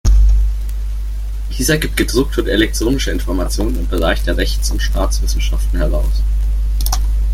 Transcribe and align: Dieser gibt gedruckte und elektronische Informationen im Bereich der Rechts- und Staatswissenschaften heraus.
Dieser 1.59 1.77
gibt 1.77 1.95
gedruckte 1.95 2.41
und 2.41 2.47
elektronische 2.49 3.11
Informationen 3.11 3.77
im 3.77 3.87
Bereich 3.87 4.23
der 4.23 4.35
Rechts- 4.35 4.71
und 4.71 4.81
Staatswissenschaften 4.81 5.77
heraus. 5.77 6.23